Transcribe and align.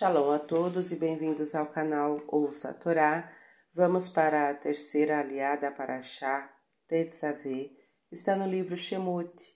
Shalom 0.00 0.30
a 0.30 0.38
todos 0.38 0.92
e 0.92 0.96
bem-vindos 0.96 1.54
ao 1.54 1.66
canal 1.66 2.16
Ouça 2.26 2.70
a 2.70 2.72
Torá. 2.72 3.30
Vamos 3.74 4.08
para 4.08 4.48
a 4.48 4.54
terceira 4.54 5.18
aliada 5.18 5.70
para 5.70 6.00
Shá, 6.00 6.50
Tetzaveh. 6.88 7.70
Está 8.10 8.34
no 8.34 8.46
livro 8.46 8.78
Shemot, 8.78 9.54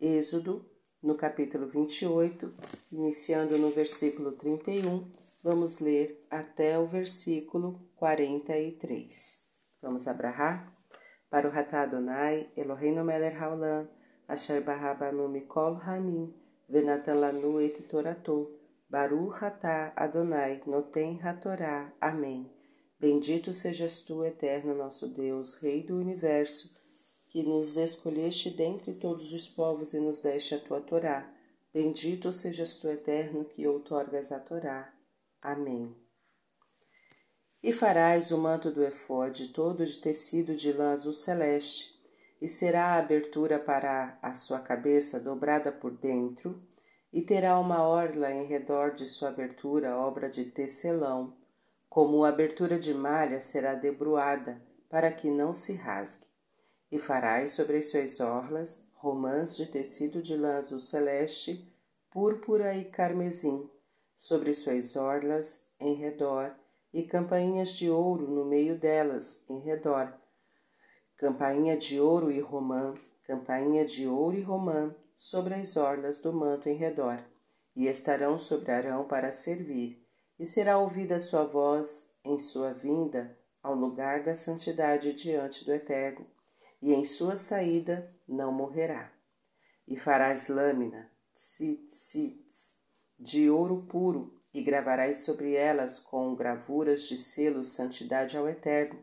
Êxodo, 0.00 0.64
no 1.02 1.16
capítulo 1.16 1.66
28, 1.66 2.54
iniciando 2.92 3.58
no 3.58 3.70
versículo 3.70 4.30
31. 4.30 5.10
Vamos 5.42 5.80
ler 5.80 6.24
até 6.30 6.78
o 6.78 6.86
versículo 6.86 7.80
43. 7.96 9.48
Vamos 9.82 10.06
abrahar? 10.06 10.72
Para 11.28 11.48
o 11.48 11.50
Ratá 11.50 11.82
Adonai, 11.82 12.52
Eloheinu 12.56 13.02
Meler 13.02 13.36
Haolam, 13.42 13.88
Asher 14.28 14.62
Barabanu 14.62 15.28
Mikol 15.28 15.74
Hamim, 15.84 16.32
Venatan 16.68 17.14
Lanu 17.14 17.60
Et 17.60 17.82
Toratou, 17.88 18.61
Baruch 18.92 19.42
atah 19.42 19.90
Adonai, 19.96 20.60
Noten 20.66 21.18
Hatorá. 21.22 21.90
Amém. 21.98 22.52
Bendito 23.00 23.54
sejas 23.54 24.02
tu, 24.02 24.22
eterno 24.22 24.74
nosso 24.74 25.08
Deus, 25.08 25.54
Rei 25.54 25.82
do 25.82 25.98
Universo, 25.98 26.76
que 27.30 27.42
nos 27.42 27.78
escolheste 27.78 28.50
dentre 28.50 28.92
todos 28.92 29.32
os 29.32 29.48
povos 29.48 29.94
e 29.94 29.98
nos 29.98 30.20
deste 30.20 30.56
a 30.56 30.60
tua 30.60 30.82
Torá. 30.82 31.26
Bendito 31.72 32.30
sejas 32.30 32.76
tu, 32.76 32.86
eterno, 32.86 33.46
que 33.46 33.66
outorgas 33.66 34.30
a 34.30 34.38
Torá. 34.38 34.92
Amém. 35.40 35.96
E 37.62 37.72
farás 37.72 38.30
o 38.30 38.36
manto 38.36 38.70
do 38.70 38.84
efode 38.84 39.54
todo 39.54 39.86
de 39.86 39.96
tecido 39.96 40.54
de 40.54 40.70
lã 40.70 40.92
azul 40.92 41.14
celeste, 41.14 41.98
e 42.42 42.46
será 42.46 42.88
a 42.88 42.98
abertura 42.98 43.58
para 43.58 44.18
a 44.20 44.34
sua 44.34 44.60
cabeça 44.60 45.18
dobrada 45.18 45.72
por 45.72 45.92
dentro, 45.92 46.62
e 47.12 47.20
terá 47.20 47.58
uma 47.58 47.86
orla 47.86 48.32
em 48.32 48.46
redor 48.46 48.94
de 48.94 49.06
sua 49.06 49.28
abertura, 49.28 49.96
obra 49.96 50.30
de 50.30 50.46
tecelão, 50.46 51.36
como 51.88 52.24
a 52.24 52.30
abertura 52.30 52.78
de 52.78 52.94
malha 52.94 53.40
será 53.40 53.74
debruada, 53.74 54.62
para 54.88 55.12
que 55.12 55.30
não 55.30 55.52
se 55.52 55.74
rasgue. 55.74 56.26
E 56.90 56.98
farás 56.98 57.52
sobre 57.52 57.78
as 57.78 57.90
suas 57.90 58.18
orlas 58.20 58.88
romãs 58.94 59.56
de 59.56 59.66
tecido 59.66 60.22
de 60.22 60.36
lã 60.36 60.58
azul 60.58 60.78
celeste, 60.78 61.70
púrpura 62.10 62.74
e 62.74 62.84
carmesim, 62.84 63.68
sobre 64.16 64.54
suas 64.54 64.96
orlas 64.96 65.66
em 65.78 65.94
redor, 65.94 66.54
e 66.94 67.02
campainhas 67.02 67.70
de 67.70 67.90
ouro 67.90 68.28
no 68.28 68.44
meio 68.44 68.78
delas, 68.78 69.44
em 69.48 69.58
redor. 69.58 70.14
Campainha 71.16 71.76
de 71.76 72.00
ouro 72.00 72.30
e 72.30 72.40
romã, 72.40 72.94
campainha 73.24 73.84
de 73.84 74.06
ouro 74.06 74.36
e 74.36 74.42
romã, 74.42 74.94
sobre 75.16 75.54
as 75.54 75.76
orlas 75.76 76.18
do 76.18 76.32
manto 76.32 76.68
em 76.68 76.76
redor, 76.76 77.22
e 77.74 77.86
estarão 77.86 78.38
sobre 78.38 78.72
Arão 78.72 79.06
para 79.06 79.32
servir, 79.32 80.06
e 80.38 80.46
será 80.46 80.78
ouvida 80.78 81.20
sua 81.20 81.44
voz 81.44 82.14
em 82.24 82.38
sua 82.38 82.72
vinda 82.72 83.38
ao 83.62 83.74
lugar 83.74 84.22
da 84.22 84.34
santidade 84.34 85.12
diante 85.14 85.64
do 85.64 85.72
Eterno, 85.72 86.26
e 86.80 86.92
em 86.92 87.04
sua 87.04 87.36
saída 87.36 88.12
não 88.26 88.52
morrerá. 88.52 89.12
E 89.86 89.96
farás 89.96 90.48
lâmina, 90.48 91.10
tzitz, 91.34 92.76
de 93.18 93.48
ouro 93.48 93.86
puro, 93.88 94.36
e 94.52 94.62
gravarás 94.62 95.18
sobre 95.18 95.54
elas 95.54 95.98
com 95.98 96.34
gravuras 96.34 97.04
de 97.04 97.16
selo 97.16 97.64
santidade 97.64 98.36
ao 98.36 98.48
Eterno, 98.48 99.02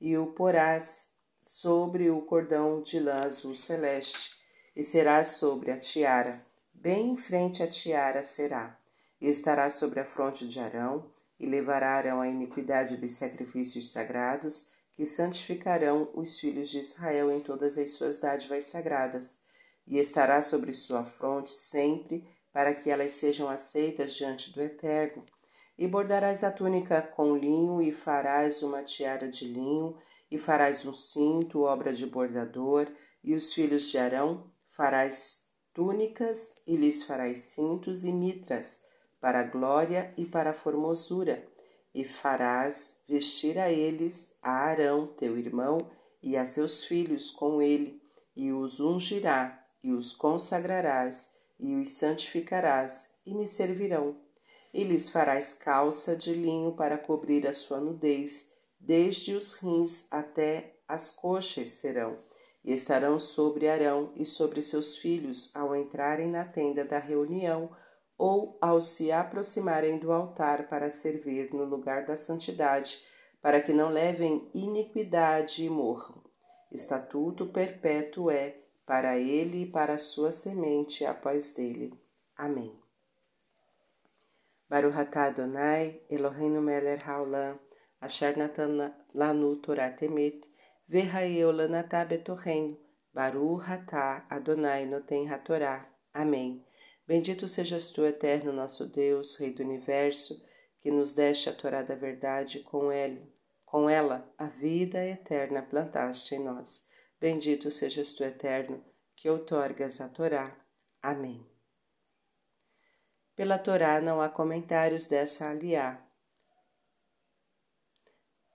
e 0.00 0.16
o 0.18 0.32
porás 0.32 1.14
sobre 1.40 2.10
o 2.10 2.22
cordão 2.22 2.82
de 2.82 2.98
lã 2.98 3.24
azul 3.24 3.54
celeste, 3.54 4.41
e 4.74 4.82
será 4.82 5.22
sobre 5.24 5.70
a 5.70 5.78
tiara, 5.78 6.44
bem 6.72 7.10
em 7.10 7.16
frente 7.16 7.62
à 7.62 7.66
tiara 7.66 8.22
será, 8.22 8.78
e 9.20 9.28
estará 9.28 9.68
sobre 9.70 10.00
a 10.00 10.04
fronte 10.04 10.46
de 10.48 10.58
Arão, 10.58 11.10
e 11.38 11.46
levará 11.46 11.90
Arão 11.90 12.20
a 12.20 12.28
iniquidade 12.28 12.96
dos 12.96 13.14
sacrifícios 13.14 13.92
sagrados, 13.92 14.70
que 14.92 15.04
santificarão 15.04 16.10
os 16.14 16.38
filhos 16.38 16.70
de 16.70 16.78
Israel 16.78 17.30
em 17.30 17.40
todas 17.40 17.78
as 17.78 17.90
suas 17.90 18.20
dádivas 18.20 18.64
sagradas, 18.64 19.40
e 19.86 19.98
estará 19.98 20.40
sobre 20.42 20.72
sua 20.72 21.04
fronte 21.04 21.52
sempre, 21.52 22.26
para 22.52 22.74
que 22.74 22.90
elas 22.90 23.12
sejam 23.12 23.48
aceitas 23.48 24.14
diante 24.14 24.52
do 24.52 24.62
Eterno. 24.62 25.24
E 25.78 25.86
bordarás 25.86 26.44
a 26.44 26.52
túnica 26.52 27.02
com 27.02 27.36
linho, 27.36 27.82
e 27.82 27.92
farás 27.92 28.62
uma 28.62 28.82
tiara 28.82 29.28
de 29.28 29.46
linho, 29.46 29.96
e 30.30 30.38
farás 30.38 30.84
um 30.84 30.92
cinto, 30.92 31.62
obra 31.62 31.92
de 31.92 32.06
bordador, 32.06 32.86
e 33.24 33.34
os 33.34 33.52
filhos 33.52 33.90
de 33.90 33.98
Arão 33.98 34.51
farás 34.72 35.46
túnicas 35.74 36.56
e 36.66 36.76
lhes 36.76 37.02
farás 37.02 37.38
cintos 37.38 38.04
e 38.04 38.12
mitras, 38.12 38.82
para 39.20 39.40
a 39.40 39.44
glória 39.44 40.12
e 40.16 40.24
para 40.24 40.50
a 40.50 40.54
formosura, 40.54 41.46
e 41.94 42.04
farás 42.04 43.00
vestir 43.06 43.58
a 43.58 43.70
eles 43.70 44.34
a 44.42 44.50
Arão, 44.50 45.06
teu 45.06 45.38
irmão, 45.38 45.90
e 46.22 46.36
a 46.36 46.46
seus 46.46 46.84
filhos 46.84 47.30
com 47.30 47.60
ele, 47.60 48.02
e 48.34 48.50
os 48.50 48.80
ungirá, 48.80 49.62
e 49.84 49.92
os 49.92 50.12
consagrarás, 50.12 51.34
e 51.60 51.74
os 51.74 51.90
santificarás, 51.90 53.14
e 53.26 53.34
me 53.34 53.46
servirão. 53.46 54.16
E 54.72 54.84
lhes 54.84 55.08
farás 55.08 55.52
calça 55.52 56.16
de 56.16 56.32
linho 56.32 56.72
para 56.72 56.96
cobrir 56.96 57.46
a 57.46 57.52
sua 57.52 57.78
nudez, 57.78 58.50
desde 58.80 59.34
os 59.34 59.54
rins 59.54 60.06
até 60.10 60.76
as 60.88 61.10
coxas 61.10 61.68
serão 61.68 62.16
e 62.64 62.72
estarão 62.72 63.18
sobre 63.18 63.68
Arão 63.68 64.12
e 64.14 64.24
sobre 64.24 64.62
seus 64.62 64.96
filhos 64.96 65.54
ao 65.54 65.74
entrarem 65.74 66.30
na 66.30 66.44
tenda 66.44 66.84
da 66.84 66.98
reunião 66.98 67.70
ou 68.16 68.56
ao 68.60 68.80
se 68.80 69.10
aproximarem 69.10 69.98
do 69.98 70.12
altar 70.12 70.68
para 70.68 70.90
servir 70.90 71.52
no 71.52 71.64
lugar 71.64 72.06
da 72.06 72.16
santidade, 72.16 73.02
para 73.40 73.60
que 73.60 73.72
não 73.72 73.88
levem 73.88 74.48
iniquidade 74.54 75.64
e 75.64 75.70
morram. 75.70 76.22
Estatuto 76.70 77.46
perpétuo 77.46 78.30
é 78.30 78.56
para 78.86 79.18
ele 79.18 79.62
e 79.62 79.66
para 79.66 79.98
sua 79.98 80.30
semente 80.30 81.04
após 81.04 81.52
dele. 81.52 81.92
Amém. 82.36 82.78
Baruch 84.68 84.96
atah 84.96 85.26
Adonai, 85.26 86.00
Eloheinu 86.08 86.62
melech 86.62 87.02
haolam, 87.04 87.58
asher 88.00 88.38
natan 88.38 88.94
lanu 89.12 89.56
Torah 89.56 89.90
Verraeolanatá 90.88 92.04
Betorreno, 92.04 92.78
Baru 93.12 93.54
Ratá, 93.56 94.26
Adonai 94.28 94.86
Noten 94.86 95.28
Hatorá. 95.30 95.88
Amém. 96.12 96.66
Bendito 97.06 97.48
sejas 97.48 97.90
tu, 97.90 98.04
eterno 98.04 98.52
nosso 98.52 98.86
Deus, 98.86 99.36
Rei 99.36 99.52
do 99.52 99.62
Universo, 99.62 100.42
que 100.80 100.90
nos 100.90 101.14
deste 101.14 101.48
a 101.48 101.52
Torá 101.52 101.82
da 101.82 101.94
verdade, 101.94 102.60
com 102.60 102.90
ela, 102.90 103.20
com 103.64 103.88
ela 103.88 104.32
a 104.38 104.46
vida 104.46 105.04
eterna 105.04 105.62
plantaste 105.62 106.34
em 106.34 106.44
nós. 106.44 106.88
Bendito 107.20 107.70
sejas 107.70 108.14
tu, 108.14 108.24
eterno, 108.24 108.84
que 109.14 109.28
outorgas 109.28 110.00
a 110.00 110.08
Torá. 110.08 110.56
Amém. 111.02 111.46
Pela 113.36 113.58
Torá 113.58 114.00
não 114.00 114.20
há 114.20 114.28
comentários 114.28 115.06
dessa 115.08 115.48
aliá. 115.48 116.02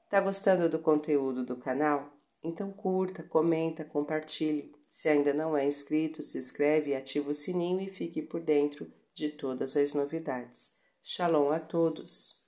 Tá 0.10 0.22
gostando 0.22 0.70
do 0.70 0.80
conteúdo 0.80 1.46
do 1.46 1.58
canal? 1.58 2.17
Então 2.48 2.72
curta, 2.72 3.24
comenta, 3.24 3.84
compartilhe. 3.84 4.72
Se 4.90 5.10
ainda 5.10 5.34
não 5.34 5.56
é 5.58 5.68
inscrito, 5.68 6.24
se 6.24 6.38
inscreve, 6.38 6.96
ativa 6.96 7.30
o 7.30 7.36
sininho 7.36 7.82
e 7.82 7.92
fique 7.92 8.22
por 8.22 8.40
dentro 8.40 8.90
de 9.14 9.30
todas 9.30 9.76
as 9.76 9.94
novidades. 9.94 10.80
Shalom 11.04 11.52
a 11.52 11.60
todos! 11.60 12.47